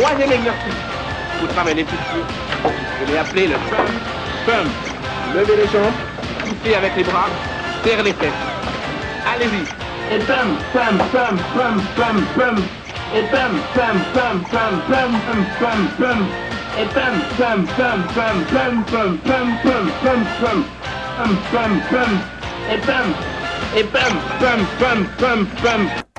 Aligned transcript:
troisième 0.00 0.32
exercice. 0.32 0.80
Vous 1.40 1.46
travaillez 1.48 1.84
petits 1.84 1.96
pieds. 1.96 2.72
Je 3.00 3.12
l'ai 3.12 3.18
appelé 3.18 3.46
le 3.48 3.54
pump, 3.54 3.90
pump. 4.46 4.70
Levez 5.34 5.56
les 5.56 5.68
jambes, 5.68 5.98
poussez 6.40 6.74
avec 6.74 6.96
les 6.96 7.04
bras, 7.04 7.28
serrez 7.84 8.02
les 8.02 8.12
fesses. 8.14 8.32
Allez-y. 9.32 10.14
Et 10.14 10.18
pump, 10.20 10.58
pump, 10.72 10.98
pump, 11.12 11.40
pump, 11.54 11.82
pump, 11.96 12.20
pump. 12.34 12.58
Et 13.14 13.22
pump, 13.30 13.60
pump, 13.74 14.00
pump, 14.14 14.48
pump, 14.50 14.82
pump, 14.88 15.46
pump, 15.60 15.98
pump. 15.98 16.26
Et 16.78 16.86
pump, 16.86 17.16
pump, 17.38 17.68
pump, 17.76 18.14
pump, 18.14 18.90
pump, 18.90 19.24
pump, 19.24 20.26
pump. 20.40 20.66
Pump, 21.16 21.38
pump, 21.52 21.90
pump. 21.90 22.20
Et 22.72 22.78
pump. 22.78 23.16
Et 23.76 23.84
pump, 23.84 24.16
pump, 24.40 24.66
pump, 24.78 25.08
pump, 25.18 25.62
pump. 25.62 26.09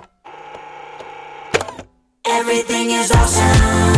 Everything 2.52 2.92
is 2.92 3.12
awesome. 3.12 3.91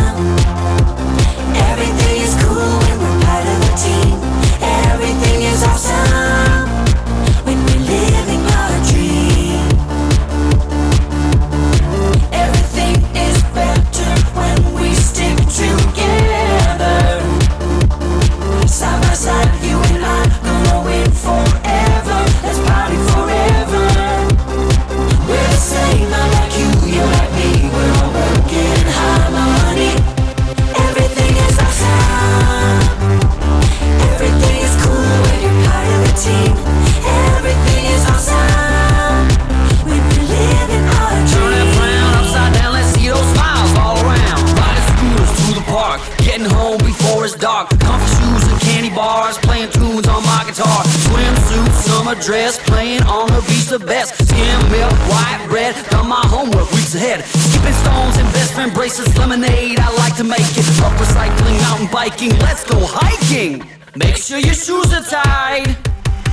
Dress, 52.24 52.58
playing 52.58 53.02
on 53.02 53.28
the 53.28 53.40
beach 53.48 53.66
the 53.66 53.78
best. 53.78 54.14
Skim 54.16 54.58
milk, 54.70 54.92
white, 55.12 55.46
red, 55.50 55.74
done 55.90 56.08
my 56.08 56.24
homework 56.26 56.70
weeks 56.72 56.94
ahead. 56.94 57.22
Skipping 57.24 57.76
stones 57.84 58.16
and 58.16 58.26
best 58.32 58.54
friend 58.54 58.72
bracelets, 58.72 59.16
lemonade, 59.18 59.78
I 59.78 59.92
like 59.96 60.16
to 60.16 60.24
make 60.24 60.40
it. 60.40 60.66
Up 60.80 60.92
recycling, 60.96 61.60
mountain 61.60 61.88
biking, 61.92 62.32
let's 62.40 62.64
go 62.64 62.78
hiking. 62.80 63.68
Make 63.94 64.16
sure 64.16 64.38
your 64.38 64.54
shoes 64.54 64.92
are 64.92 65.04
tied. 65.04 65.68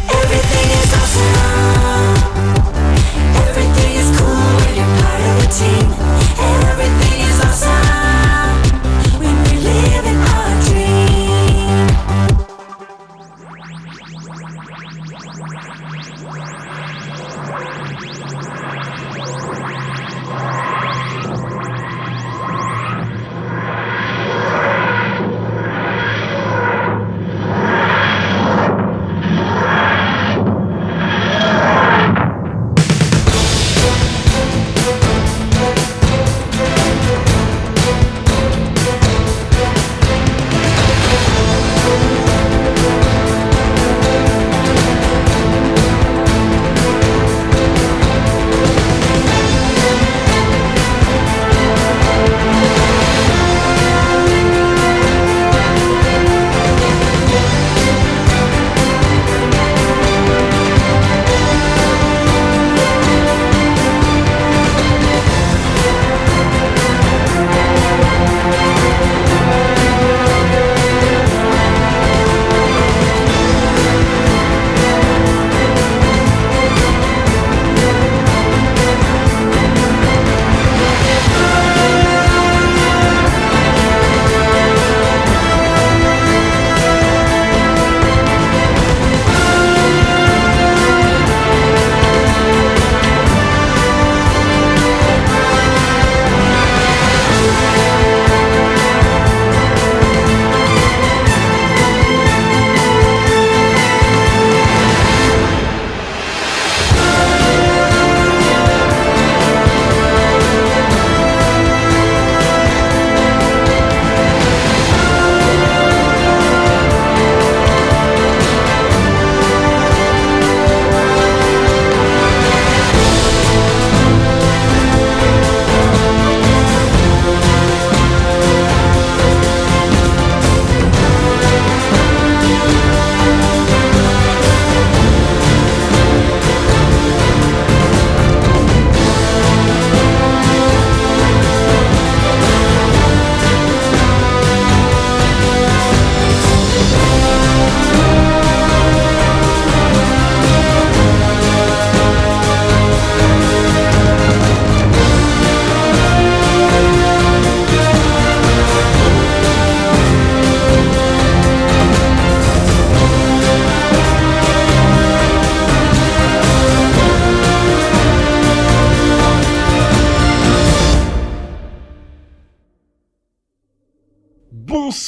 Everything 0.07 0.67
is 0.79 0.91
awesome. 0.99 2.15
Everything 3.47 3.91
is 3.99 4.09
cool 4.17 4.47
when 4.63 4.71
you're 4.79 4.93
part 5.01 5.21
of 5.27 5.43
a 5.43 5.49
team. 5.51 5.87
Everything 6.71 7.19
is 7.27 7.39
awesome 7.43 8.20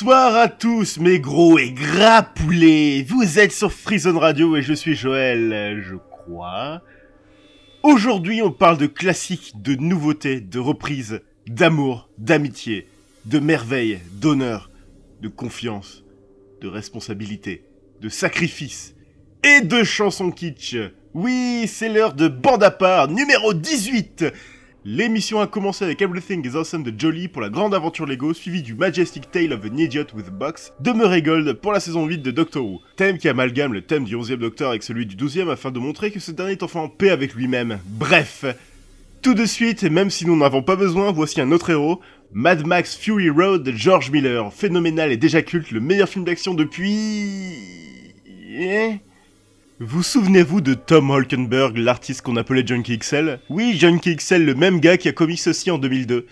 Bonsoir 0.03 0.35
à 0.35 0.50
tous 0.50 1.00
mes 1.00 1.17
gros 1.17 1.57
et 1.57 1.71
gras 1.71 2.23
poulets 2.23 3.05
Vous 3.07 3.39
êtes 3.39 3.53
sur 3.53 3.71
Freezone 3.71 4.17
Radio 4.17 4.57
et 4.57 4.61
je 4.61 4.73
suis 4.73 4.95
Joël, 4.95 5.81
je 5.81 5.95
crois. 5.95 6.81
Aujourd'hui 7.83 8.41
on 8.41 8.51
parle 8.51 8.77
de 8.77 8.85
classiques, 8.85 9.53
de 9.61 9.75
nouveautés, 9.75 10.41
de 10.41 10.59
reprises, 10.59 11.21
d'amour, 11.47 12.09
d'amitié, 12.17 12.89
de 13.23 13.39
merveille, 13.39 14.00
d'honneur, 14.11 14.71
de 15.21 15.29
confiance, 15.29 16.03
de 16.59 16.67
responsabilité, 16.67 17.63
de 18.01 18.09
sacrifice 18.09 18.95
et 19.41 19.61
de 19.61 19.85
chansons 19.85 20.31
kitsch. 20.31 20.75
Oui, 21.13 21.63
c'est 21.65 21.88
l'heure 21.88 22.13
de 22.13 22.27
bande 22.27 22.63
à 22.63 22.71
part 22.71 23.07
numéro 23.07 23.53
18 23.53 24.25
L'émission 24.85 25.39
a 25.39 25.47
commencé 25.47 25.85
avec 25.85 26.01
Everything 26.01 26.45
is 26.45 26.57
Awesome 26.57 26.83
de 26.83 26.94
Jolie 27.00 27.30
pour 27.30 27.41
la 27.41 27.47
grande 27.47 27.74
aventure 27.74 28.06
Lego, 28.06 28.33
suivi 28.33 28.62
du 28.62 28.75
Majestic 28.75 29.31
Tale 29.31 29.53
of 29.53 29.63
an 29.63 29.77
Idiot 29.77 30.07
with 30.13 30.27
a 30.27 30.31
Box 30.31 30.74
de 30.81 30.91
Murray 30.91 31.21
Gold 31.21 31.53
pour 31.53 31.71
la 31.71 31.80
saison 31.80 32.06
8 32.06 32.18
de 32.18 32.31
Doctor 32.31 32.65
Who. 32.65 32.81
Thème 32.97 33.18
qui 33.18 33.30
amalgame 33.30 33.71
le 33.71 33.81
thème 33.83 34.03
du 34.03 34.18
11e 34.18 34.35
Docteur 34.35 34.71
avec 34.71 34.83
celui 34.83 35.06
du 35.06 35.15
12e 35.15 35.50
afin 35.50 35.71
de 35.71 35.80
montrer 35.80 36.12
que 36.12 36.19
ce 36.19 36.31
dernier 36.31 36.51
est 36.51 36.63
enfin 36.63 36.81
en 36.81 36.89
paix 36.89 37.12
avec 37.12 37.33
lui-même. 37.33 37.80
Bref, 37.85 38.44
tout 39.21 39.33
de 39.33 39.45
suite, 39.45 39.83
même 39.83 40.09
si 40.09 40.25
nous 40.25 40.35
n'en 40.35 40.45
avons 40.45 40.63
pas 40.63 40.75
besoin, 40.75 41.13
voici 41.13 41.39
un 41.39 41.53
autre 41.53 41.69
héros, 41.69 42.01
Mad 42.33 42.68
Max 42.68 42.97
Fury 42.97 43.30
Road 43.30 43.63
de 43.63 43.71
George 43.71 44.12
Miller, 44.12 44.51
phénoménal 44.51 45.13
et 45.13 45.18
déjà 45.18 45.41
culte, 45.41 45.71
le 45.71 45.80
meilleur 45.80 46.09
film 46.09 46.25
d'action 46.25 46.53
depuis... 46.53 47.53
Eh 48.27 48.97
vous 49.85 50.01
souvenez-vous 50.01 50.62
de 50.62 50.75
Tom 50.75 51.09
Holkenberg, 51.09 51.77
l'artiste 51.77 52.21
qu'on 52.21 52.38
appelait 52.38 52.65
Junkie 52.65 52.97
XL 52.97 53.39
Oui, 53.50 53.75
Junkie 53.77 54.15
XL, 54.15 54.45
le 54.45 54.56
même 54.56 54.80
gars 54.80 54.97
qui 54.97 55.09
a 55.09 55.12
commis 55.12 55.35
ceci 55.35 55.71
en 55.71 55.77
2002. 55.77 56.25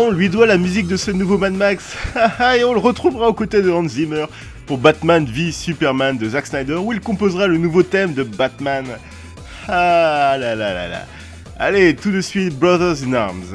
On 0.00 0.10
lui 0.10 0.28
doit 0.28 0.46
la 0.46 0.56
musique 0.56 0.86
de 0.86 0.96
ce 0.96 1.10
nouveau 1.10 1.38
Mad 1.38 1.52
Max. 1.52 1.96
Et 2.56 2.64
on 2.64 2.72
le 2.72 2.78
retrouvera 2.78 3.28
aux 3.28 3.34
côtés 3.34 3.62
de 3.62 3.70
Hans 3.70 3.86
Zimmer 3.86 4.26
pour 4.66 4.78
Batman 4.78 5.26
v 5.26 5.52
Superman 5.52 6.16
de 6.16 6.28
Zack 6.28 6.46
Snyder 6.46 6.76
où 6.76 6.92
il 6.92 7.00
composera 7.00 7.46
le 7.46 7.58
nouveau 7.58 7.82
thème 7.82 8.14
de 8.14 8.22
Batman. 8.22 8.86
Ah 9.68 10.36
là 10.38 10.54
là 10.54 10.88
là. 10.88 11.06
Allez, 11.58 11.94
tout 11.94 12.10
de 12.10 12.20
suite, 12.20 12.58
Brothers 12.58 13.04
in 13.06 13.12
Arms. 13.12 13.54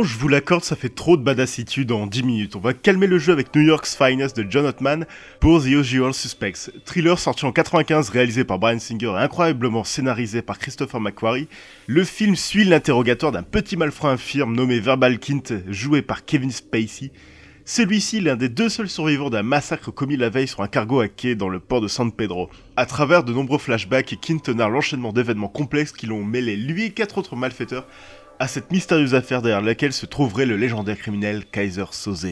Bon, 0.00 0.06
je 0.06 0.16
vous 0.16 0.28
l'accorde, 0.28 0.64
ça 0.64 0.76
fait 0.76 0.88
trop 0.88 1.18
de 1.18 1.22
badassitude 1.22 1.92
en 1.92 2.06
10 2.06 2.22
minutes. 2.22 2.56
On 2.56 2.60
va 2.60 2.72
calmer 2.72 3.06
le 3.06 3.18
jeu 3.18 3.34
avec 3.34 3.54
New 3.54 3.60
York's 3.60 3.94
Finest 3.94 4.34
de 4.34 4.50
John 4.50 4.64
Ottman 4.64 5.04
pour 5.40 5.60
The 5.60 5.66
Usual 5.66 6.14
Suspects. 6.14 6.70
Thriller 6.86 7.18
sorti 7.18 7.44
en 7.44 7.52
95, 7.52 8.08
réalisé 8.08 8.44
par 8.44 8.58
Brian 8.58 8.78
Singer 8.78 9.12
et 9.18 9.22
incroyablement 9.22 9.84
scénarisé 9.84 10.40
par 10.40 10.58
Christopher 10.58 11.02
McQuarrie. 11.02 11.48
Le 11.86 12.02
film 12.04 12.34
suit 12.34 12.64
l'interrogatoire 12.64 13.30
d'un 13.30 13.42
petit 13.42 13.76
malfrat 13.76 14.12
infirme 14.12 14.54
nommé 14.54 14.80
Verbal 14.80 15.18
Kint, 15.18 15.42
joué 15.68 16.00
par 16.00 16.24
Kevin 16.24 16.50
Spacey. 16.50 17.12
Celui-ci, 17.66 18.20
l'un 18.20 18.36
des 18.36 18.48
deux 18.48 18.68
seuls 18.70 18.88
survivants 18.88 19.30
d'un 19.30 19.42
massacre 19.42 19.92
commis 19.92 20.16
la 20.16 20.30
veille 20.30 20.48
sur 20.48 20.62
un 20.62 20.66
cargo 20.66 21.00
à 21.00 21.08
quai 21.08 21.34
dans 21.34 21.50
le 21.50 21.60
port 21.60 21.82
de 21.82 21.88
San 21.88 22.10
Pedro. 22.10 22.48
À 22.74 22.86
travers 22.86 23.22
de 23.22 23.32
nombreux 23.32 23.58
flashbacks, 23.58 24.18
Kint 24.20 24.48
narre 24.48 24.70
l'enchaînement 24.70 25.12
d'événements 25.12 25.46
complexes 25.48 25.92
qui 25.92 26.06
l'ont 26.06 26.24
mêlé 26.24 26.56
lui 26.56 26.86
et 26.86 26.90
quatre 26.90 27.18
autres 27.18 27.36
malfaiteurs 27.36 27.86
à 28.40 28.48
cette 28.48 28.72
mystérieuse 28.72 29.14
affaire 29.14 29.42
derrière 29.42 29.60
laquelle 29.60 29.92
se 29.92 30.06
trouverait 30.06 30.46
le 30.46 30.56
légendaire 30.56 30.96
criminel 30.96 31.44
Kaiser 31.44 31.84
Soze. 31.90 32.26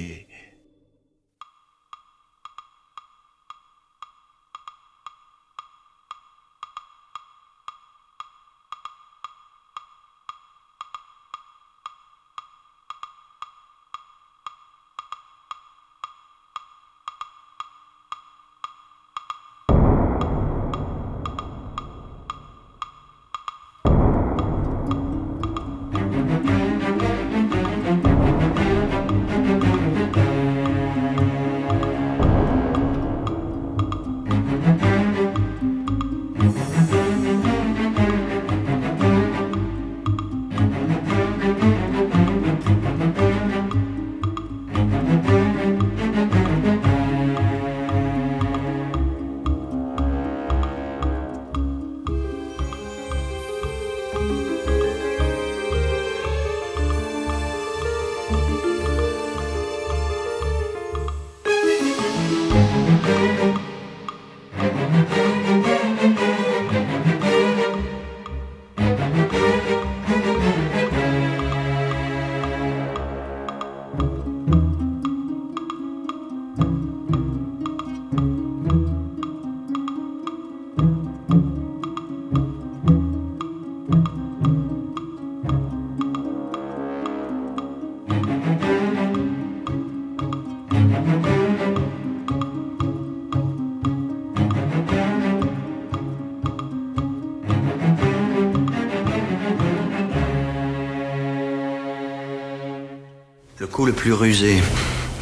Le 103.87 103.93
plus 103.93 104.13
rusé 104.13 104.57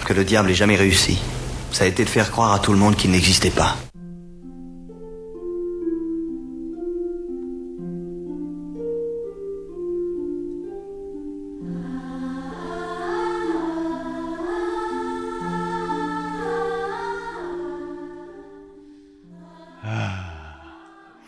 que 0.05 0.13
le 0.13 0.25
diable 0.25 0.51
ait 0.51 0.55
jamais 0.55 0.77
réussi, 0.77 1.19
ça 1.73 1.85
a 1.85 1.87
été 1.87 2.05
de 2.05 2.09
faire 2.09 2.31
croire 2.31 2.53
à 2.53 2.59
tout 2.59 2.73
le 2.73 2.79
monde 2.79 2.97
qu'il 2.97 3.11
n'existait 3.11 3.51
pas. 3.51 3.77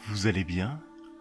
Vous 0.09 0.27
allez 0.27 0.43
bien? 0.43 0.81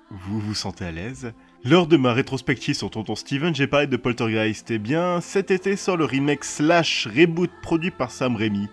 Vous 0.09 0.39
vous 0.39 0.53
sentez 0.53 0.85
à 0.85 0.91
l'aise? 0.91 1.33
Lors 1.65 1.85
de 1.85 1.97
ma 1.97 2.13
rétrospective 2.13 2.75
sur 2.75 2.89
Tonton 2.89 3.15
Steven, 3.15 3.53
j'ai 3.53 3.67
parlé 3.67 3.87
de 3.87 3.97
Poltergeist. 3.97 4.71
Eh 4.71 4.77
bien, 4.77 5.19
cet 5.19 5.51
été 5.51 5.75
sort 5.75 5.97
le 5.97 6.05
remake 6.05 6.45
slash 6.45 7.07
reboot 7.07 7.51
produit 7.61 7.91
par 7.91 8.09
Sam 8.11 8.37
Raimi. 8.37 8.69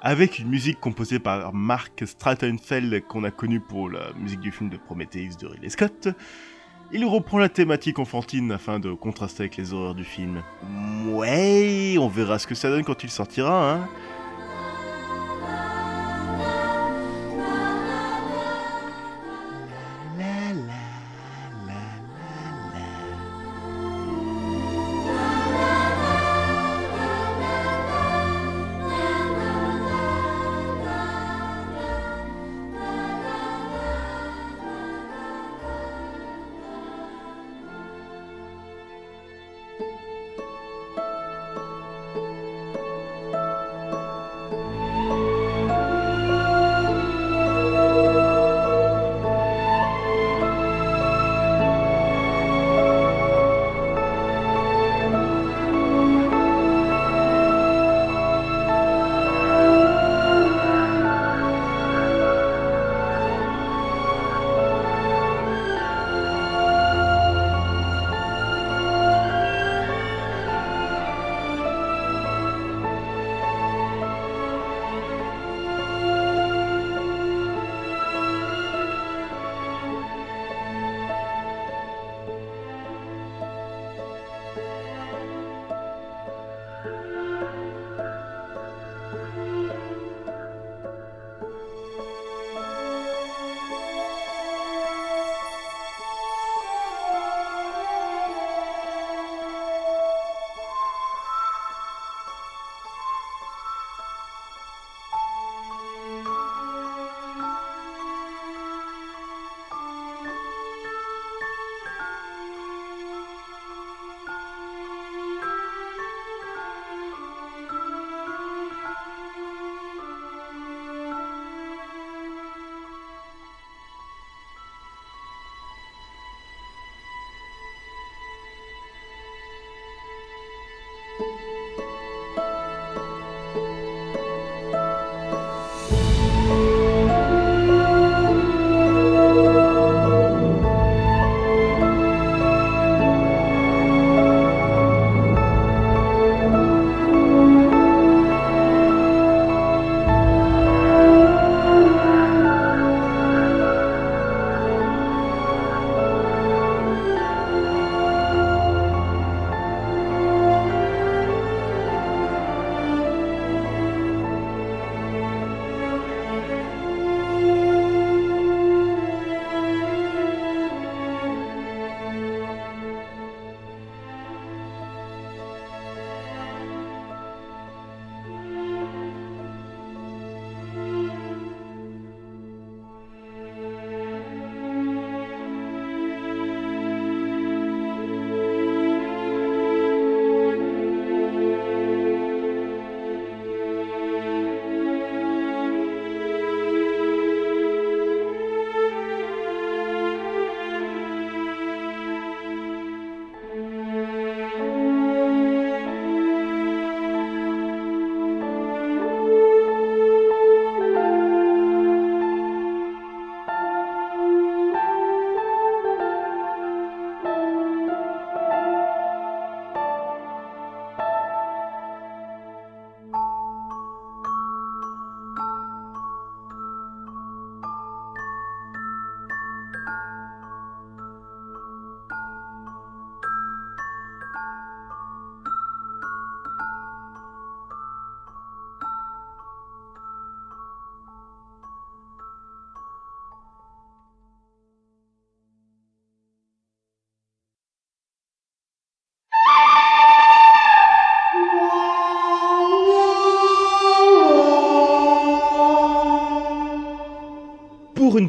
Avec 0.00 0.38
une 0.38 0.48
musique 0.48 0.80
composée 0.80 1.18
par 1.18 1.52
Mark 1.52 2.02
Strattenfeld 2.06 3.06
qu'on 3.06 3.24
a 3.24 3.30
connu 3.30 3.60
pour 3.60 3.90
la 3.90 4.12
musique 4.18 4.40
du 4.40 4.50
film 4.50 4.70
de 4.70 4.78
Prometheus 4.78 5.36
de 5.38 5.46
Ridley 5.46 5.68
Scott. 5.68 6.08
Il 6.90 7.04
reprend 7.04 7.38
la 7.38 7.48
thématique 7.50 7.98
enfantine 7.98 8.50
afin 8.50 8.80
de 8.80 8.92
contraster 8.94 9.42
avec 9.42 9.56
les 9.58 9.74
horreurs 9.74 9.94
du 9.94 10.04
film. 10.04 10.42
Ouais, 11.06 11.96
on 11.98 12.08
verra 12.08 12.38
ce 12.38 12.46
que 12.46 12.54
ça 12.54 12.70
donne 12.70 12.84
quand 12.84 13.04
il 13.04 13.10
sortira, 13.10 13.72
hein. 13.72 13.88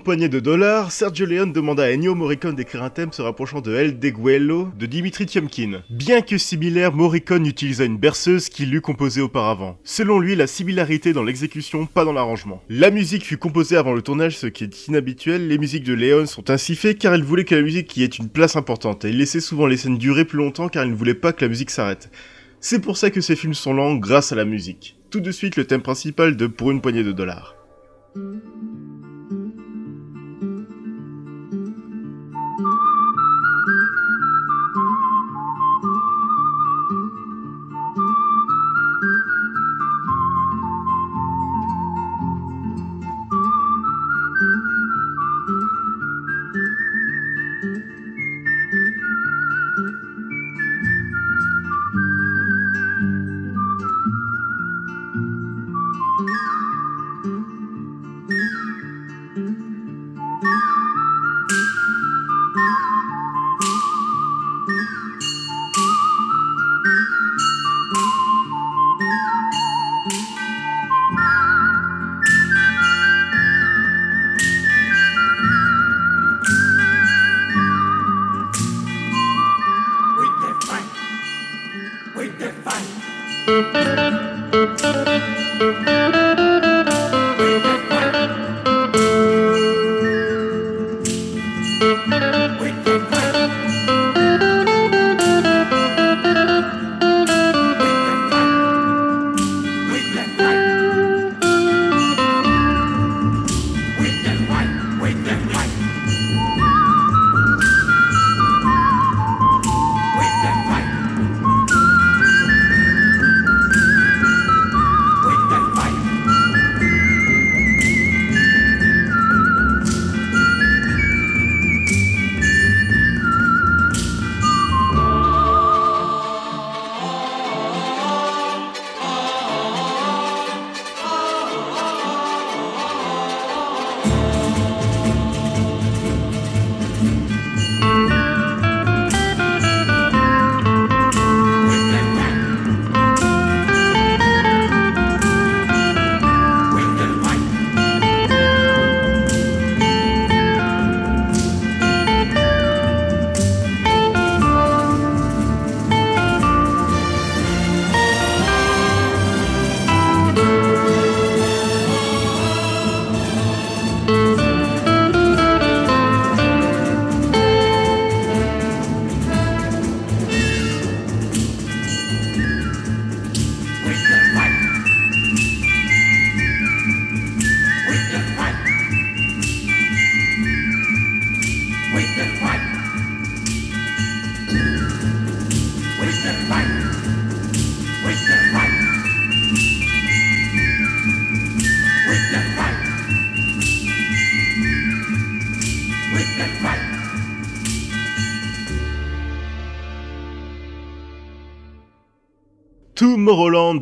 Poignée 0.03 0.27
de 0.27 0.41
dollars, 0.41 0.91
Sergio 0.91 1.25
Leone 1.25 1.53
demanda 1.53 1.83
à 1.83 1.91
Ennio 1.91 2.13
Morricone 2.13 2.55
d'écrire 2.55 2.83
un 2.83 2.89
thème 2.89 3.13
se 3.13 3.21
rapprochant 3.21 3.61
de 3.61 3.73
El 3.73 3.99
Deguello 3.99 4.69
de 4.77 4.85
Dimitri 4.85 5.25
Tiomkin. 5.25 5.81
Bien 5.89 6.21
que 6.21 6.37
similaire, 6.37 6.93
Morricone 6.93 7.47
utilisa 7.47 7.85
une 7.85 7.97
berceuse 7.97 8.49
qu'il 8.49 8.75
eut 8.75 8.81
composée 8.81 9.21
auparavant. 9.21 9.79
Selon 9.85 10.19
lui, 10.19 10.35
la 10.35 10.45
similarité 10.45 11.13
dans 11.13 11.23
l'exécution, 11.23 11.85
pas 11.85 12.03
dans 12.03 12.11
l'arrangement. 12.11 12.61
La 12.69 12.91
musique 12.91 13.25
fut 13.25 13.37
composée 13.37 13.77
avant 13.77 13.93
le 13.93 14.01
tournage, 14.01 14.37
ce 14.37 14.47
qui 14.47 14.65
est 14.65 14.87
inhabituel. 14.87 15.47
Les 15.47 15.57
musiques 15.57 15.85
de 15.85 15.93
Leone 15.93 16.27
sont 16.27 16.49
ainsi 16.49 16.75
faites 16.75 16.99
car 16.99 17.15
il 17.15 17.23
voulait 17.23 17.45
que 17.45 17.55
la 17.55 17.61
musique 17.61 17.95
y 17.95 18.03
ait 18.03 18.07
une 18.07 18.29
place 18.29 18.57
importante. 18.57 19.05
Et 19.05 19.09
il 19.09 19.17
laissait 19.17 19.39
souvent 19.39 19.67
les 19.67 19.77
scènes 19.77 19.97
durer 19.97 20.25
plus 20.25 20.37
longtemps 20.37 20.67
car 20.67 20.83
il 20.83 20.91
ne 20.91 20.97
voulait 20.97 21.13
pas 21.13 21.31
que 21.31 21.45
la 21.45 21.49
musique 21.49 21.71
s'arrête. 21.71 22.11
C'est 22.59 22.81
pour 22.81 22.97
ça 22.97 23.09
que 23.09 23.21
ces 23.21 23.37
films 23.37 23.53
sont 23.53 23.73
lents 23.73 23.95
grâce 23.95 24.33
à 24.33 24.35
la 24.35 24.45
musique. 24.45 24.97
Tout 25.11 25.21
de 25.21 25.31
suite 25.31 25.55
le 25.55 25.63
thème 25.63 25.81
principal 25.81 26.35
de 26.35 26.47
Pour 26.47 26.71
une 26.71 26.81
poignée 26.81 27.03
de 27.03 27.13
dollars. 27.13 27.55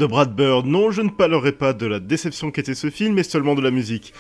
De 0.02 0.08
Brad 0.08 0.36
Bird. 0.36 0.66
Non, 0.66 0.90
je 0.90 1.04
ne 1.04 1.10
parlerai 1.10 1.52
pas 1.52 1.74
de 1.74 1.86
la 1.86 2.00
déception 2.00 2.50
qu'était 2.50 2.74
ce 2.74 2.90
film, 2.90 3.14
mais 3.14 3.22
seulement 3.22 3.54
de 3.54 3.62
la 3.62 3.70
musique. 3.70 4.14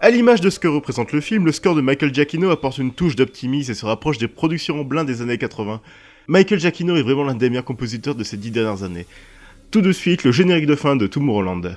À 0.00 0.10
l'image 0.10 0.40
de 0.40 0.50
ce 0.50 0.58
que 0.58 0.66
représente 0.66 1.12
le 1.12 1.20
film, 1.20 1.46
le 1.46 1.52
score 1.52 1.76
de 1.76 1.80
Michael 1.80 2.12
Giacchino 2.12 2.50
apporte 2.50 2.78
une 2.78 2.92
touche 2.92 3.14
d'optimisme 3.14 3.70
et 3.70 3.74
se 3.76 3.86
rapproche 3.86 4.18
des 4.18 4.26
productions 4.26 4.80
en 4.80 4.84
blind 4.84 5.06
des 5.06 5.22
années 5.22 5.38
80. 5.38 5.82
Michael 6.26 6.58
Giacchino 6.58 6.96
est 6.96 7.02
vraiment 7.02 7.22
l'un 7.22 7.36
des 7.36 7.48
meilleurs 7.48 7.64
compositeurs 7.64 8.16
de 8.16 8.24
ces 8.24 8.38
dix 8.38 8.50
dernières 8.50 8.82
années. 8.82 9.06
Tout 9.70 9.82
de 9.82 9.92
suite, 9.92 10.24
le 10.24 10.32
générique 10.32 10.66
de 10.66 10.74
fin 10.74 10.96
de 10.96 11.06
Tomorrowland. 11.06 11.76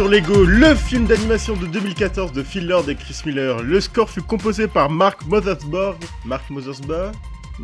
Aventure 0.00 0.08
Lego, 0.08 0.44
le 0.44 0.74
film 0.74 1.06
d'animation 1.06 1.56
de 1.56 1.66
2014 1.66 2.32
de 2.32 2.42
Phil 2.42 2.66
Lord 2.66 2.88
et 2.88 2.94
Chris 2.94 3.20
Miller. 3.26 3.62
Le 3.62 3.80
score 3.80 4.08
fut 4.08 4.22
composé 4.22 4.66
par 4.66 4.88
Mark 4.88 5.26
Mothersbaugh. 5.26 5.96
Mark 6.24 6.48
Mothersbaugh? 6.48 7.12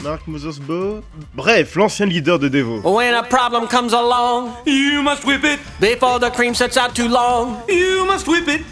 Mark 0.03 0.27
Mothersbaugh? 0.27 1.03
Bref, 1.35 1.75
l'ancien 1.77 2.07
leader 2.07 2.39
de 2.39 2.49
Devo. 2.49 2.81
When 2.85 3.15
a 3.15 3.23
problem 3.23 3.67
comes 3.67 3.93
along, 3.95 4.51
you 4.67 5.03
must 5.03 5.25
whip 5.25 5.45
it. 5.45 5.59
Before 5.81 6.19
the 6.19 6.31
cream 6.31 6.55
sets 6.55 6.77
out 6.77 6.95
too 6.95 7.09
long, 7.09 7.57
you 7.69 8.05
must 8.07 8.29
whip 8.29 8.49
it. 8.49 8.63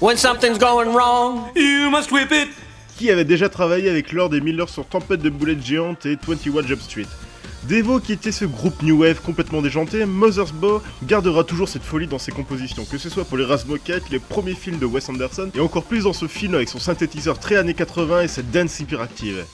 When 0.00 0.16
something's 0.16 0.58
going 0.58 0.94
wrong, 0.94 1.50
you 1.56 1.90
must 1.90 2.12
whip 2.12 2.30
it. 2.30 2.48
Qui 2.98 3.10
avait 3.10 3.24
déjà 3.24 3.48
travaillé 3.48 3.88
avec 3.88 4.12
Lord 4.12 4.34
et 4.34 4.40
Miller 4.40 4.68
sur 4.68 4.84
Tempête 4.86 5.22
de 5.22 5.30
boulettes 5.30 5.64
géantes 5.64 6.06
et 6.06 6.16
21 6.26 6.66
Jump 6.66 6.80
Street? 6.82 7.06
Devo, 7.64 7.98
qui 8.00 8.12
était 8.12 8.32
ce 8.32 8.44
groupe 8.44 8.82
New 8.82 9.00
Wave 9.00 9.20
complètement 9.20 9.60
déjanté, 9.60 10.06
Mothersbaugh 10.06 10.80
gardera 11.04 11.44
toujours 11.44 11.68
cette 11.68 11.82
folie 11.82 12.06
dans 12.06 12.18
ses 12.18 12.32
compositions, 12.32 12.84
que 12.84 12.98
ce 12.98 13.10
soit 13.10 13.24
pour 13.24 13.36
les 13.36 13.44
Raz 13.44 13.64
Moquettes, 13.66 14.10
les 14.10 14.20
premiers 14.20 14.54
films 14.54 14.78
de 14.78 14.86
Wes 14.86 15.08
Anderson, 15.08 15.50
et 15.54 15.60
encore 15.60 15.84
plus 15.84 16.04
dans 16.04 16.12
ce 16.12 16.26
film 16.26 16.54
avec 16.54 16.68
son 16.68 16.78
synthétiseur 16.78 17.38
très 17.38 17.56
années 17.56 17.74
80 17.74 18.22
et 18.22 18.28
cette 18.28 18.50
dance 18.50 18.78
hyperactive. 18.80 19.44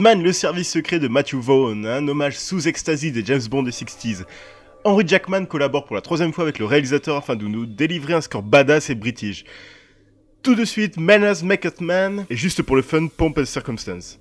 Le 0.00 0.32
service 0.32 0.70
secret 0.70 1.00
de 1.00 1.08
Matthew 1.08 1.34
Vaughn, 1.34 1.84
un 1.84 2.06
hommage 2.06 2.38
sous 2.38 2.68
ecstasy 2.68 3.10
des 3.10 3.24
James 3.24 3.42
Bond 3.50 3.64
des 3.64 3.72
60s. 3.72 4.24
Henry 4.84 5.06
Jackman 5.06 5.44
collabore 5.44 5.86
pour 5.86 5.96
la 5.96 6.02
troisième 6.02 6.32
fois 6.32 6.44
avec 6.44 6.60
le 6.60 6.66
réalisateur 6.66 7.16
afin 7.16 7.34
de 7.34 7.44
nous 7.48 7.66
délivrer 7.66 8.14
un 8.14 8.20
score 8.20 8.44
badass 8.44 8.90
et 8.90 8.94
british. 8.94 9.44
Tout 10.42 10.54
de 10.54 10.64
suite, 10.64 10.98
Manners 10.98 11.42
Make 11.42 11.64
It 11.64 11.80
Man, 11.80 12.26
et 12.30 12.36
juste 12.36 12.62
pour 12.62 12.76
le 12.76 12.82
fun, 12.82 13.08
Pomp 13.08 13.34
and 13.38 13.44
Circumstance. 13.44 14.20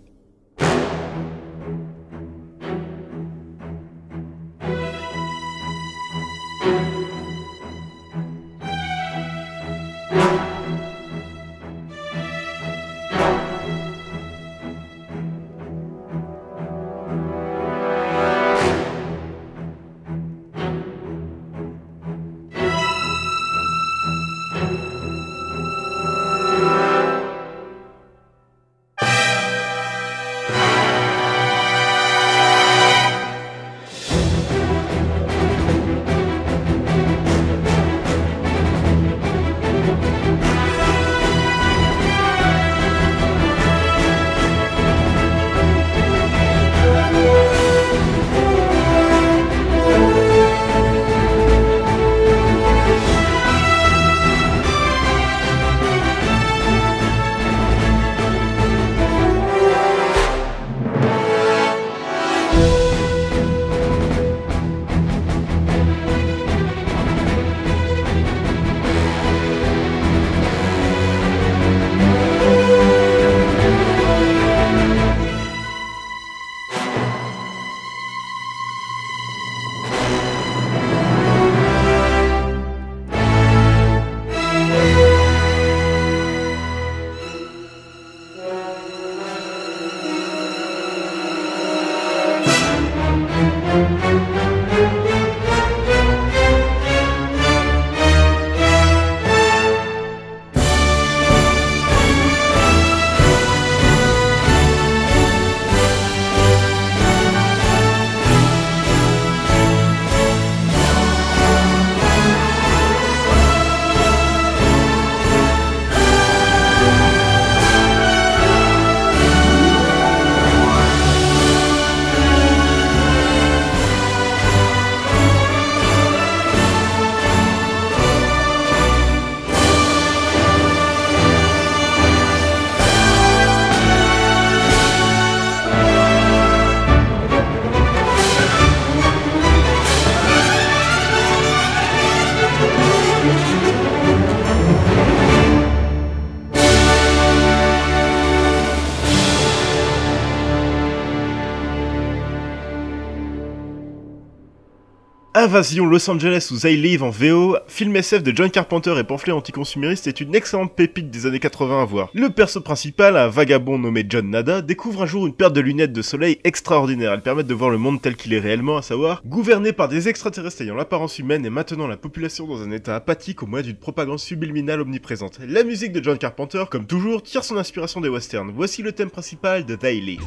Invasion 155.39 155.85
Los 155.85 156.09
Angeles 156.09 156.49
où 156.51 156.57
They 156.57 156.75
Live 156.75 157.03
en 157.03 157.11
VO, 157.11 157.57
film 157.67 157.95
SF 157.95 158.23
de 158.23 158.35
John 158.35 158.49
Carpenter 158.49 158.95
et 158.97 159.03
pamphlet 159.03 159.33
anticonsumériste 159.33 160.07
est 160.07 160.19
une 160.19 160.33
excellente 160.33 160.75
pépite 160.75 161.11
des 161.11 161.27
années 161.27 161.39
80 161.39 161.79
à 161.83 161.85
voir. 161.85 162.09
Le 162.15 162.31
perso 162.31 162.59
principal, 162.59 163.15
un 163.15 163.27
vagabond 163.27 163.77
nommé 163.77 164.03
John 164.09 164.31
Nada, 164.31 164.63
découvre 164.63 165.03
un 165.03 165.05
jour 165.05 165.27
une 165.27 165.35
paire 165.35 165.51
de 165.51 165.61
lunettes 165.61 165.93
de 165.93 166.01
soleil 166.01 166.39
extraordinaires. 166.43 167.13
Elles 167.13 167.21
permettent 167.21 167.45
de 167.45 167.53
voir 167.53 167.69
le 167.69 167.77
monde 167.77 168.01
tel 168.01 168.15
qu'il 168.15 168.33
est 168.33 168.39
réellement, 168.39 168.77
à 168.77 168.81
savoir 168.81 169.21
gouverné 169.27 169.73
par 169.73 169.89
des 169.89 170.09
extraterrestres 170.09 170.63
ayant 170.63 170.73
l'apparence 170.73 171.19
humaine 171.19 171.45
et 171.45 171.51
maintenant 171.51 171.85
la 171.85 171.97
population 171.97 172.47
dans 172.47 172.63
un 172.63 172.71
état 172.71 172.95
apathique 172.95 173.43
au 173.43 173.45
moyen 173.45 173.63
d'une 173.63 173.75
propagande 173.75 174.17
subliminale 174.17 174.81
omniprésente. 174.81 175.37
La 175.47 175.63
musique 175.63 175.91
de 175.91 176.03
John 176.03 176.17
Carpenter, 176.17 176.63
comme 176.71 176.87
toujours, 176.87 177.21
tire 177.21 177.43
son 177.43 177.57
inspiration 177.57 178.01
des 178.01 178.09
westerns. 178.09 178.53
Voici 178.55 178.81
le 178.81 178.91
thème 178.91 179.11
principal 179.11 179.67
de 179.67 179.75
They 179.75 180.01
Live. 180.01 180.23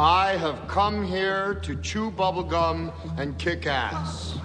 I 0.00 0.38
have 0.38 0.66
come 0.66 1.04
here 1.04 1.56
to 1.56 1.76
chew 1.76 2.10
bubblegum 2.10 2.90
and 3.18 3.36
kick 3.36 3.66
ass. 3.66 4.38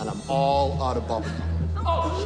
And 0.00 0.10
I'm 0.10 0.20
all 0.28 0.82
out 0.82 0.96
of 0.96 1.04
bubblegum. 1.04 1.30
Oh, 1.76 2.24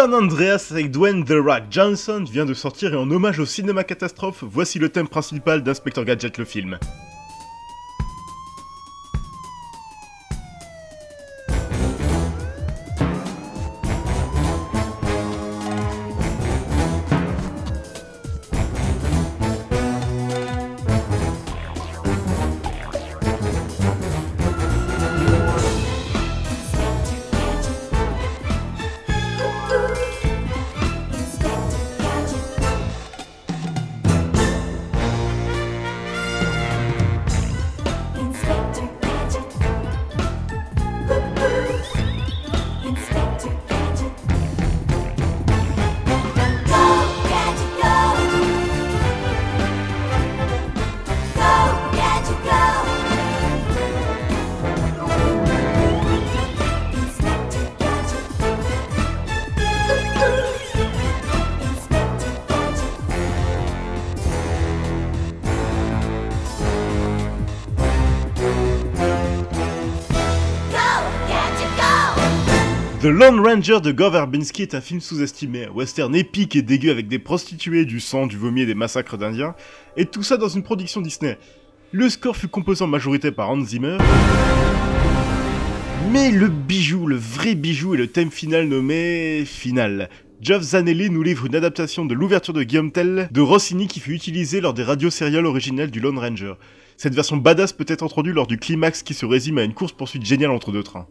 San 0.00 0.14
Andreas 0.14 0.68
avec 0.70 0.90
Dwayne 0.90 1.26
The 1.26 1.34
Rock 1.44 1.64
Johnson 1.70 2.24
vient 2.24 2.46
de 2.46 2.54
sortir 2.54 2.94
et 2.94 2.96
en 2.96 3.10
hommage 3.10 3.38
au 3.38 3.44
cinéma 3.44 3.84
catastrophe, 3.84 4.42
voici 4.46 4.78
le 4.78 4.88
thème 4.88 5.06
principal 5.06 5.62
d'Inspector 5.62 6.06
Gadget 6.06 6.38
le 6.38 6.46
film. 6.46 6.78
The 73.00 73.06
Lone 73.06 73.40
Ranger 73.40 73.80
de 73.80 73.92
Gore 73.92 74.10
Verbinski 74.10 74.60
est 74.60 74.74
un 74.74 74.82
film 74.82 75.00
sous-estimé, 75.00 75.64
un 75.64 75.70
western 75.70 76.14
épique 76.14 76.54
et 76.54 76.60
dégueu 76.60 76.90
avec 76.90 77.08
des 77.08 77.18
prostituées, 77.18 77.86
du 77.86 77.98
sang, 77.98 78.26
du 78.26 78.36
vomi 78.36 78.60
et 78.60 78.66
des 78.66 78.74
massacres 78.74 79.16
d'indiens, 79.16 79.54
et 79.96 80.04
tout 80.04 80.22
ça 80.22 80.36
dans 80.36 80.50
une 80.50 80.62
production 80.62 81.00
Disney. 81.00 81.38
Le 81.92 82.10
score 82.10 82.36
fut 82.36 82.48
composé 82.48 82.84
en 82.84 82.88
majorité 82.88 83.30
par 83.30 83.48
Hans 83.48 83.64
Zimmer, 83.64 83.96
mais 86.12 86.30
le 86.30 86.48
bijou, 86.48 87.06
le 87.06 87.16
vrai 87.16 87.54
bijou 87.54 87.94
est 87.94 87.96
le 87.96 88.06
thème 88.06 88.30
final 88.30 88.68
nommé 88.68 89.44
Final. 89.46 90.10
Geoff 90.42 90.60
Zanelli 90.60 91.08
nous 91.08 91.22
livre 91.22 91.46
une 91.46 91.56
adaptation 91.56 92.04
de 92.04 92.12
l'ouverture 92.12 92.52
de 92.52 92.64
Guillaume 92.64 92.92
Tell 92.92 93.30
de 93.32 93.40
Rossini 93.40 93.86
qui 93.86 94.00
fut 94.00 94.12
utilisée 94.12 94.60
lors 94.60 94.74
des 94.74 94.82
radios-sériales 94.82 95.46
originales 95.46 95.90
du 95.90 96.00
Lone 96.00 96.18
Ranger. 96.18 96.52
Cette 96.98 97.14
version 97.14 97.38
badass 97.38 97.72
peut 97.72 97.86
être 97.88 98.02
entendue 98.02 98.34
lors 98.34 98.46
du 98.46 98.58
climax 98.58 99.02
qui 99.02 99.14
se 99.14 99.24
résume 99.24 99.56
à 99.56 99.64
une 99.64 99.72
course-poursuite 99.72 100.26
géniale 100.26 100.50
entre 100.50 100.70
deux 100.70 100.82
trains. 100.82 101.06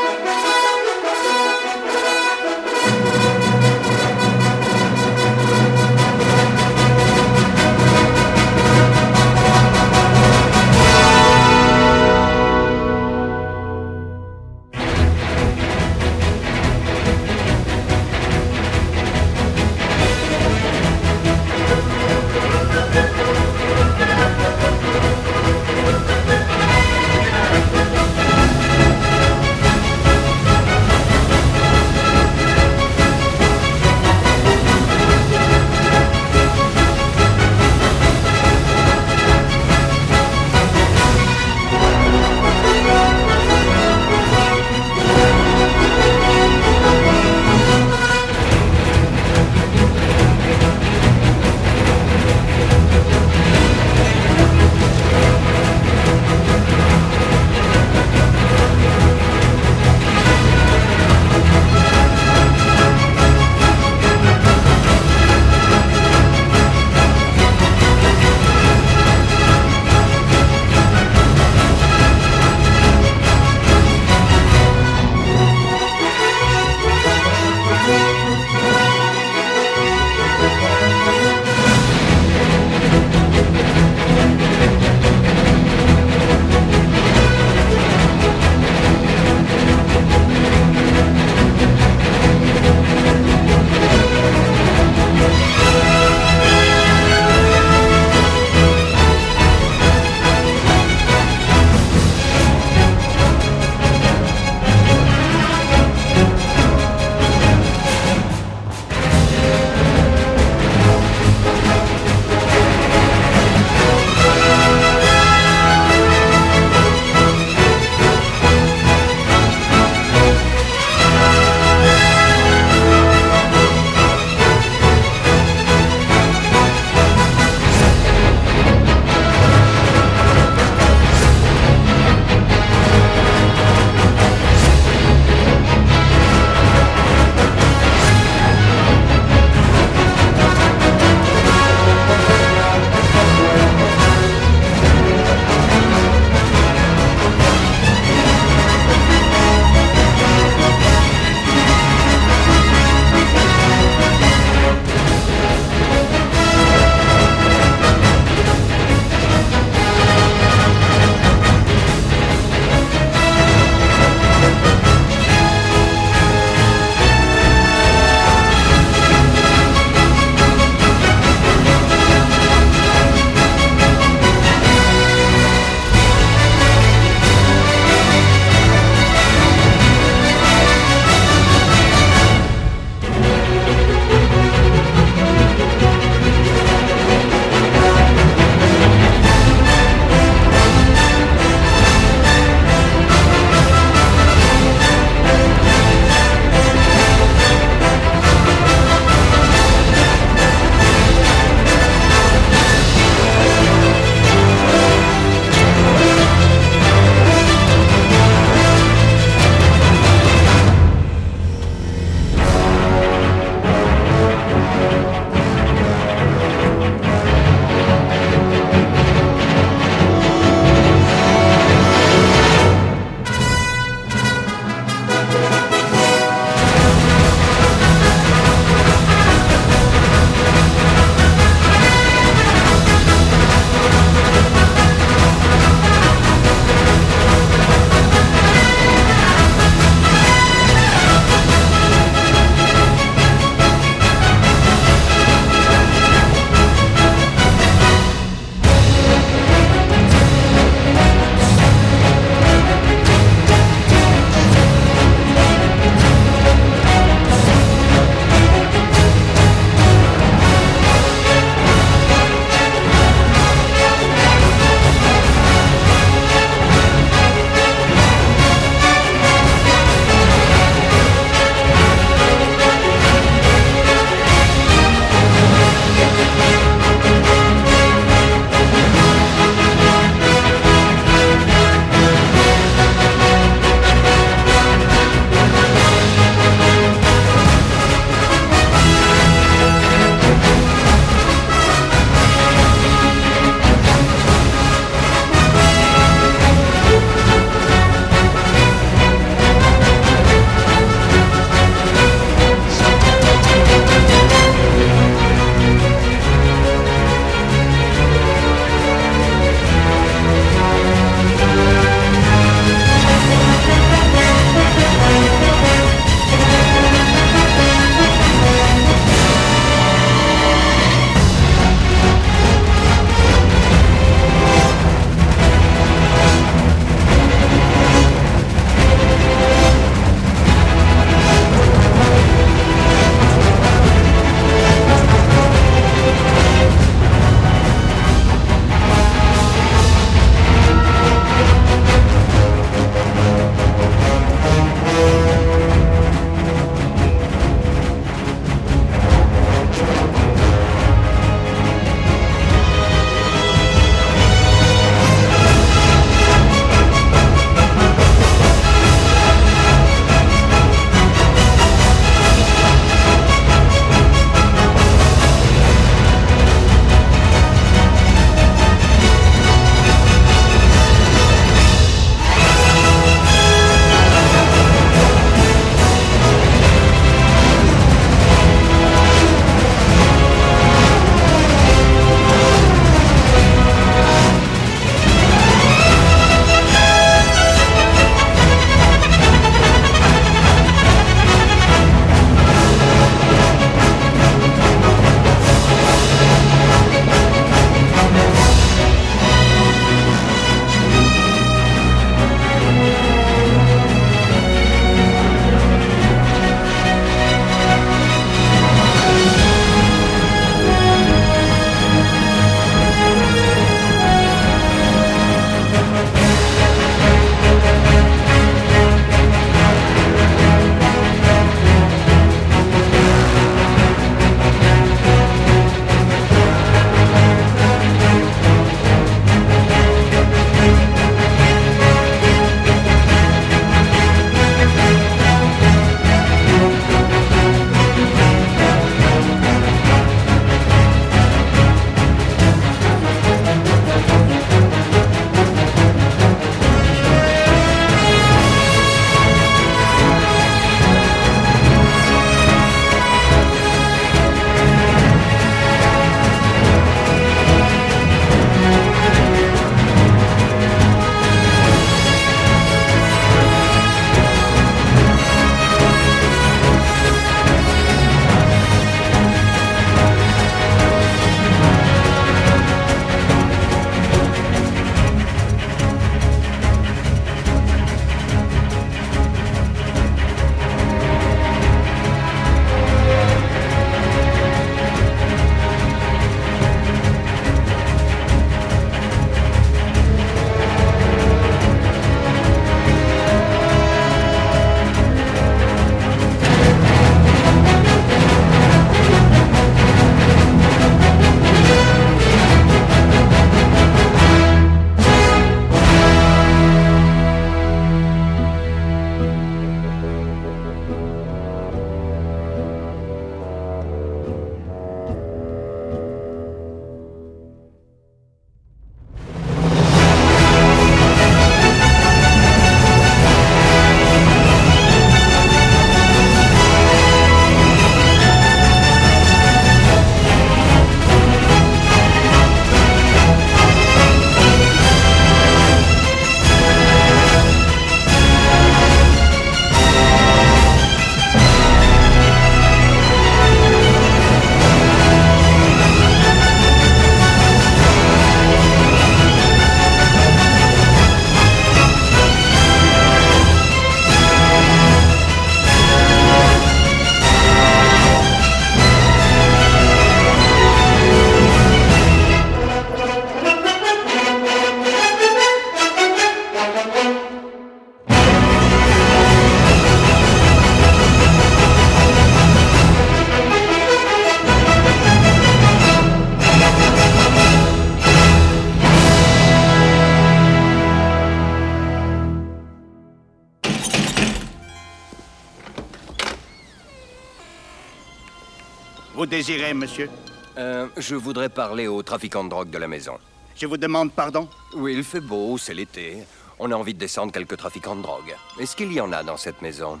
Désirez, 589.38 589.72
monsieur 589.72 590.10
Euh, 590.56 590.88
je 590.96 591.14
voudrais 591.14 591.48
parler 591.48 591.86
aux 591.86 592.02
trafiquants 592.02 592.42
de 592.42 592.48
drogue 592.48 592.70
de 592.70 592.78
la 592.78 592.88
maison. 592.88 593.18
Je 593.54 593.66
vous 593.66 593.76
demande 593.76 594.10
pardon 594.12 594.48
Oui, 594.74 594.94
il 594.96 595.04
fait 595.04 595.20
beau, 595.20 595.56
c'est 595.56 595.74
l'été. 595.74 596.24
On 596.58 596.72
a 596.72 596.74
envie 596.74 596.92
de 596.94 596.98
descendre 596.98 597.30
quelques 597.32 597.56
trafiquants 597.56 597.94
de 597.94 598.02
drogue. 598.02 598.34
Est-ce 598.58 598.74
qu'il 598.74 598.92
y 598.92 599.00
en 599.00 599.12
a 599.12 599.22
dans 599.22 599.36
cette 599.36 599.62
maison 599.62 600.00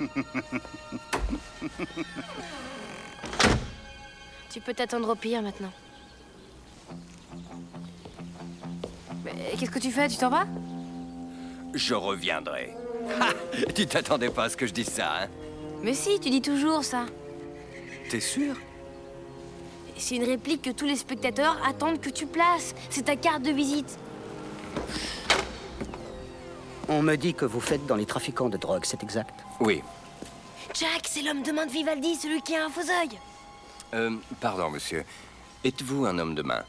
Tu 4.50 4.62
peux 4.62 4.72
t'attendre 4.72 5.10
au 5.10 5.16
pire 5.16 5.42
maintenant. 5.42 5.72
Mais 9.22 9.34
qu'est-ce 9.58 9.70
que 9.70 9.78
tu 9.80 9.90
fais? 9.90 10.08
Tu 10.08 10.16
t'en 10.16 10.30
vas? 10.30 10.46
Je 11.74 11.92
reviendrai. 11.92 12.74
Ha 13.20 13.28
Tu 13.74 13.86
t'attendais 13.86 14.30
pas 14.30 14.44
à 14.44 14.48
ce 14.48 14.56
que 14.56 14.66
je 14.66 14.72
dise 14.72 14.88
ça, 14.88 15.24
hein? 15.24 15.28
Mais 15.82 15.92
si, 15.92 16.18
tu 16.20 16.30
dis 16.30 16.40
toujours 16.40 16.82
ça. 16.84 17.04
T'es 18.10 18.20
sûr 18.20 18.54
C'est 19.96 20.16
une 20.16 20.24
réplique 20.24 20.62
que 20.62 20.70
tous 20.70 20.86
les 20.86 20.96
spectateurs 20.96 21.56
attendent 21.66 22.00
que 22.00 22.10
tu 22.10 22.26
places. 22.26 22.74
C'est 22.90 23.04
ta 23.04 23.16
carte 23.16 23.42
de 23.42 23.50
visite. 23.50 23.98
On 26.88 27.02
me 27.02 27.16
dit 27.16 27.34
que 27.34 27.44
vous 27.44 27.60
faites 27.60 27.86
dans 27.86 27.96
les 27.96 28.06
trafiquants 28.06 28.48
de 28.48 28.56
drogue, 28.56 28.84
c'est 28.84 29.02
exact 29.02 29.34
Oui. 29.60 29.82
Jack, 30.74 31.06
c'est 31.08 31.22
l'homme 31.22 31.42
de 31.42 31.52
main 31.52 31.66
de 31.66 31.70
Vivaldi, 31.70 32.16
celui 32.16 32.42
qui 32.42 32.56
a 32.56 32.66
un 32.66 32.70
faux 32.70 32.80
œil. 32.80 33.18
Euh, 33.94 34.16
pardon, 34.40 34.70
monsieur. 34.70 35.04
Êtes-vous 35.64 36.06
un 36.06 36.18
homme 36.18 36.34
de 36.34 36.42
main 36.42 36.64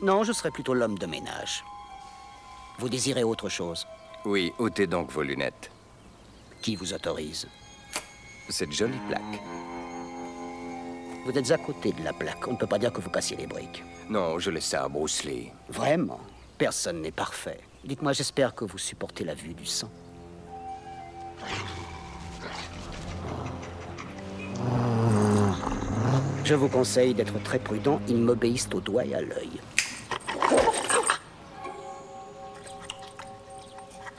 Non, 0.00 0.24
je 0.24 0.32
serais 0.32 0.50
plutôt 0.50 0.74
l'homme 0.74 0.98
de 0.98 1.06
ménage. 1.06 1.64
Vous 2.78 2.88
désirez 2.88 3.22
autre 3.22 3.48
chose 3.48 3.86
Oui, 4.24 4.52
ôtez 4.58 4.86
donc 4.86 5.10
vos 5.10 5.22
lunettes. 5.22 5.70
Qui 6.62 6.76
vous 6.76 6.94
autorise 6.94 7.46
Cette 8.48 8.72
jolie 8.72 9.00
plaque. 9.08 9.40
Vous 11.24 11.38
êtes 11.38 11.52
à 11.52 11.58
côté 11.58 11.92
de 11.92 12.02
la 12.02 12.12
plaque. 12.12 12.48
On 12.48 12.52
ne 12.52 12.56
peut 12.56 12.66
pas 12.66 12.78
dire 12.78 12.92
que 12.92 13.00
vous 13.00 13.10
cassiez 13.10 13.36
les 13.36 13.46
briques. 13.46 13.84
Non, 14.08 14.40
je 14.40 14.50
laisse 14.50 14.64
ça 14.64 14.84
à 14.84 14.88
Bruce 14.88 15.22
Lee. 15.22 15.52
Vraiment? 15.68 16.18
Personne 16.58 17.00
n'est 17.00 17.12
parfait. 17.12 17.60
Dites-moi, 17.84 18.12
j'espère 18.12 18.54
que 18.56 18.64
vous 18.64 18.78
supportez 18.78 19.22
la 19.22 19.34
vue 19.34 19.54
du 19.54 19.64
sang. 19.64 19.88
Je 26.44 26.54
vous 26.54 26.68
conseille 26.68 27.14
d'être 27.14 27.40
très 27.44 27.60
prudent. 27.60 28.00
Ils 28.08 28.18
m'obéissent 28.18 28.68
au 28.74 28.80
doigt 28.80 29.04
et 29.04 29.14
à 29.14 29.20
l'œil. 29.20 29.60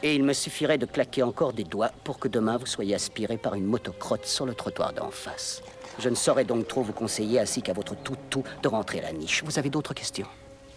Et 0.04 0.16
il 0.16 0.24
me 0.24 0.34
suffirait 0.34 0.78
de 0.78 0.86
claquer 0.86 1.24
encore 1.24 1.52
des 1.52 1.64
doigts 1.66 1.92
pour 2.06 2.20
que 2.20 2.30
demain 2.30 2.58
vous 2.58 2.66
soyez 2.66 2.96
aspiré 2.96 3.38
par 3.38 3.56
une 3.56 3.66
motocrotte 3.66 4.26
sur 4.26 4.46
le 4.46 4.54
trottoir 4.54 4.94
d'en 4.94 5.12
face. 5.12 5.62
Je 6.00 6.10
ne 6.10 6.16
saurais 6.16 6.46
donc 6.46 6.68
trop 6.68 6.82
vous 6.82 6.94
conseiller, 6.94 7.40
ainsi 7.40 7.62
qu'à 7.62 7.74
votre 7.74 7.96
tout-tout, 7.96 8.44
de 8.62 8.68
rentrer 8.68 9.00
à 9.00 9.04
la 9.04 9.14
niche. 9.14 9.44
Vous 9.44 9.60
avez 9.60 9.70
d'autres 9.70 9.94
questions? 9.94 10.28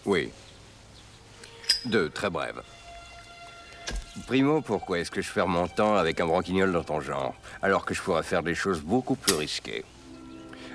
Oui. 0.05 0.31
Deux, 1.85 2.11
très 2.11 2.31
brèves. 2.31 2.63
Primo, 4.27 4.61
pourquoi 4.61 4.99
est-ce 4.99 5.11
que 5.11 5.21
je 5.21 5.31
perds 5.33 5.49
mon 5.49 5.69
temps 5.69 5.95
avec 5.97 6.21
un 6.21 6.27
branquignol 6.27 6.73
dans 6.73 6.83
ton 6.83 7.01
genre, 7.01 7.35
alors 7.63 7.85
que 7.85 7.95
je 7.95 8.03
pourrais 8.03 8.23
faire 8.23 8.43
des 8.43 8.55
choses 8.55 8.81
beaucoup 8.81 9.15
plus 9.15 9.35
risquées? 9.35 9.85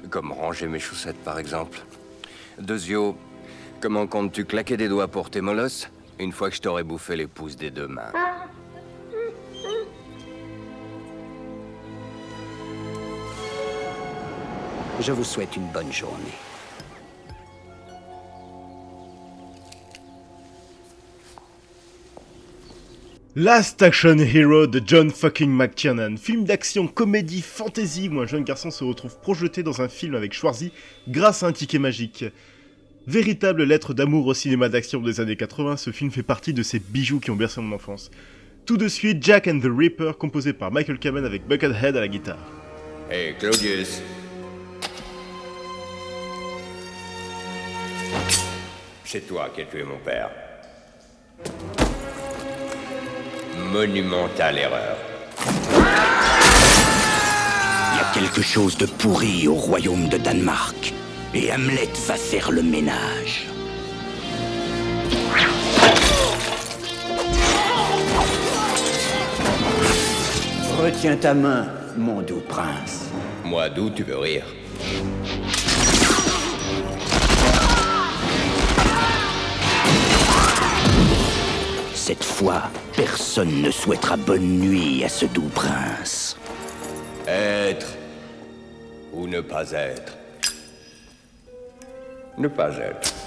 Comme 0.09 0.31
ranger 0.31 0.67
mes 0.67 0.79
chaussettes, 0.79 1.23
par 1.23 1.39
exemple. 1.39 1.79
Deuxio, 2.59 3.17
comment 3.79 4.07
comptes-tu 4.07 4.45
claquer 4.45 4.77
des 4.77 4.87
doigts 4.87 5.07
pour 5.07 5.29
tes 5.29 5.41
molosses 5.41 5.89
une 6.19 6.31
fois 6.31 6.49
que 6.49 6.55
je 6.55 6.61
t'aurai 6.61 6.83
bouffé 6.83 7.15
les 7.15 7.27
pouces 7.27 7.55
des 7.55 7.71
deux 7.71 7.87
mains? 7.87 8.11
Je 15.01 15.11
vous 15.11 15.23
souhaite 15.23 15.55
une 15.55 15.65
bonne 15.73 15.91
journée. 15.91 16.15
Last 23.35 23.81
Action 23.81 24.17
Hero 24.19 24.67
de 24.67 24.79
John 24.85 25.09
fucking 25.09 25.49
McTiernan, 25.49 26.17
film 26.17 26.43
d'action, 26.43 26.85
comédie, 26.85 27.41
fantasy 27.41 28.09
où 28.09 28.19
un 28.19 28.27
jeune 28.27 28.43
garçon 28.43 28.69
se 28.69 28.83
retrouve 28.83 29.17
projeté 29.19 29.63
dans 29.63 29.81
un 29.81 29.87
film 29.87 30.13
avec 30.13 30.33
Schwarzy 30.33 30.71
grâce 31.07 31.41
à 31.41 31.47
un 31.47 31.51
ticket 31.51 31.79
magique. 31.79 32.25
Véritable 33.07 33.63
lettre 33.63 33.95
d'amour 33.95 34.27
au 34.27 34.35
cinéma 34.35 34.69
d'action 34.69 35.01
des 35.01 35.19
années 35.19 35.37
80, 35.37 35.77
ce 35.77 35.89
film 35.91 36.11
fait 36.11 36.21
partie 36.21 36.53
de 36.53 36.61
ces 36.61 36.77
bijoux 36.77 37.19
qui 37.19 37.31
ont 37.31 37.35
bercé 37.35 37.59
mon 37.59 37.73
enfance. 37.75 38.11
Tout 38.67 38.77
de 38.77 38.87
suite, 38.87 39.23
Jack 39.23 39.47
and 39.47 39.61
the 39.61 39.69
Ripper, 39.75 40.11
composé 40.19 40.53
par 40.53 40.71
Michael 40.71 40.99
Kamen 40.99 41.25
avec 41.25 41.47
Buckethead 41.47 41.97
à 41.97 42.01
la 42.01 42.07
guitare. 42.07 42.45
Hé, 43.09 43.33
Claudius 43.39 44.01
C'est 49.13 49.27
toi 49.27 49.49
qui 49.53 49.61
as 49.61 49.65
tué 49.65 49.83
mon 49.83 49.97
père. 49.97 50.29
Monumentale 53.57 54.59
erreur. 54.59 54.95
Il 57.91 57.97
y 57.97 57.99
a 57.99 58.09
quelque 58.13 58.41
chose 58.41 58.77
de 58.77 58.85
pourri 58.85 59.49
au 59.49 59.55
royaume 59.55 60.07
de 60.07 60.15
Danemark. 60.15 60.93
Et 61.33 61.51
Hamlet 61.51 61.89
va 62.07 62.15
faire 62.15 62.51
le 62.51 62.63
ménage. 62.63 63.47
Retiens 70.81 71.17
ta 71.17 71.33
main, 71.33 71.67
mon 71.97 72.21
doux 72.21 72.43
prince. 72.47 73.09
Moi, 73.43 73.67
d'où 73.67 73.89
tu 73.89 74.03
veux 74.03 74.19
rire? 74.19 74.45
Cette 82.11 82.25
fois, 82.25 82.63
personne 82.93 83.61
ne 83.61 83.71
souhaitera 83.71 84.17
bonne 84.17 84.59
nuit 84.59 85.01
à 85.05 85.07
ce 85.07 85.25
doux 85.25 85.47
prince. 85.55 86.35
Être 87.25 87.87
ou 89.13 89.27
ne 89.27 89.39
pas 89.39 89.71
être 89.71 90.17
Ne 92.37 92.49
pas 92.49 92.75
être. 92.79 93.20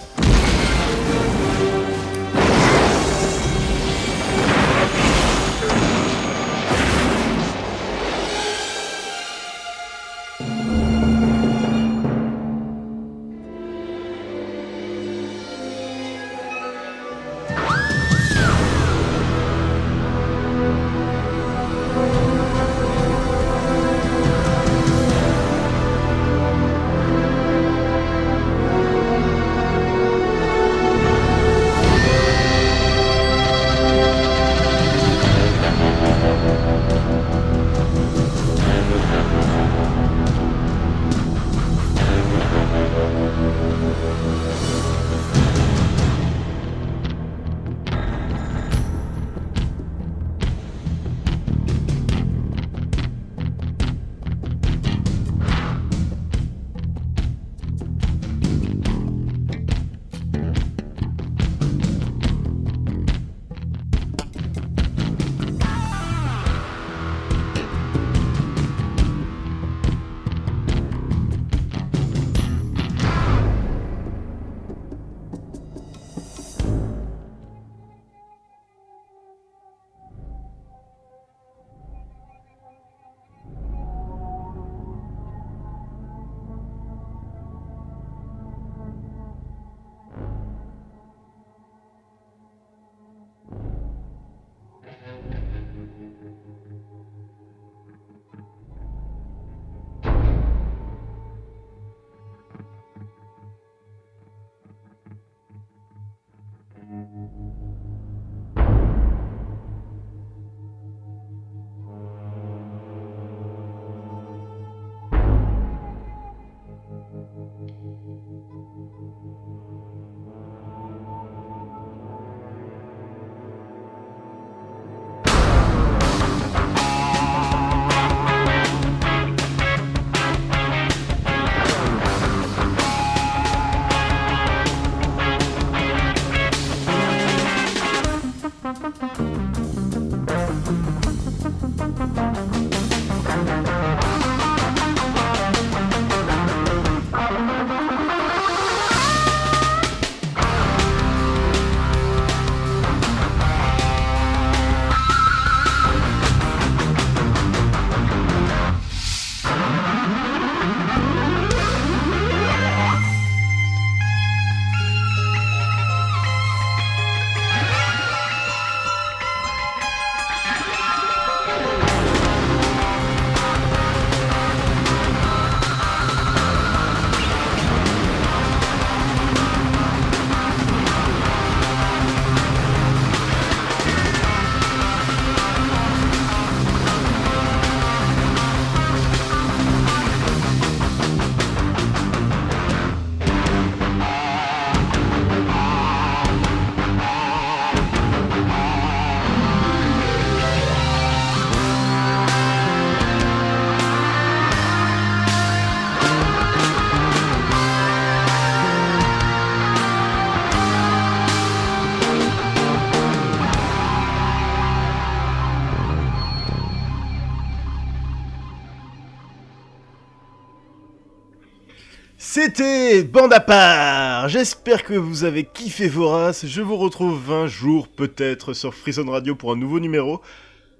C'était 222.44 223.04
Bande 223.04 223.32
à 223.32 223.40
part 223.40 224.28
J'espère 224.28 224.84
que 224.84 224.92
vous 224.92 225.24
avez 225.24 225.44
kiffé 225.44 225.88
Vorace. 225.88 226.44
Je 226.44 226.60
vous 226.60 226.76
retrouve 226.76 227.32
un 227.32 227.46
jour 227.46 227.88
peut-être 227.88 228.52
sur 228.52 228.74
Freezone 228.74 229.08
Radio 229.08 229.34
pour 229.34 229.50
un 229.52 229.56
nouveau 229.56 229.80
numéro. 229.80 230.20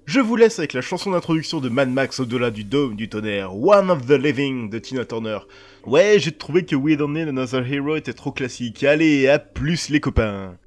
Je 0.05 0.21
vous 0.21 0.37
laisse 0.37 0.59
avec 0.59 0.75
la 0.75 0.83
chanson 0.83 1.13
d'introduction 1.13 1.61
de 1.61 1.71
Mad 1.71 1.89
Max 1.89 2.21
au-delà 2.21 2.51
du 2.51 2.65
dôme 2.65 2.97
du 2.97 3.09
tonnerre, 3.09 3.57
One 3.57 3.91
of 3.91 4.05
the 4.05 4.11
Living 4.11 4.69
de 4.69 4.79
Tina 4.79 5.07
Turner. 5.07 5.39
Ouais, 5.87 6.19
j'ai 6.19 6.33
trouvé 6.33 6.67
que 6.67 6.77
We 6.77 6.99
Don't 6.99 7.15
Need 7.15 7.29
Another 7.29 7.67
Hero 7.67 7.97
était 7.97 8.13
trop 8.13 8.31
classique. 8.31 8.85
Allez, 8.85 9.27
à 9.27 9.39
plus 9.39 9.89
les 9.89 10.01
copains 10.01 10.59